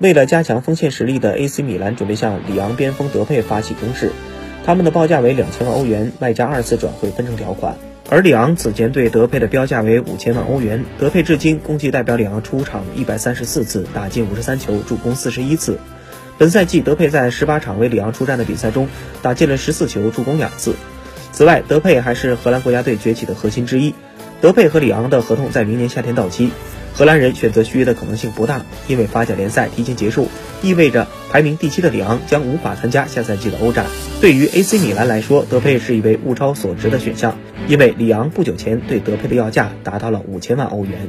[0.00, 4.12] 为了加强锋线实力的 AC 米兰准备向里昂边锋德佩发起攻势，
[4.64, 7.76] 他们的报价为两千万欧元，外加二次转会分成条款。
[8.08, 10.86] 而里昂此前对德佩的标价为五千万欧元。
[10.98, 15.78] 德佩至今共计代表里昂出场一百三十四次，打进五十三球，助攻四十一次。
[16.38, 18.88] 本赛季德佩在十八场为里昂出战的比赛中，
[19.20, 20.76] 打进了十四球，助攻两次。
[21.30, 23.94] 此外，德佩还是荷兰国家队崛起的核心之一。
[24.40, 26.50] 德佩和里昂的合同在明年夏天到期。
[26.92, 30.28] 荷兰人选择续约的可能性不大，因为法甲联赛提前结束，
[30.62, 33.86] 意味着排名第七的里昂将无法参加下赛季的欧战。
[34.20, 37.38] 对于 AC 米兰来说，德佩是一位物超所值的选项，
[37.68, 41.08] 因为里昂不久前对德佩的要价达到了五千万欧元。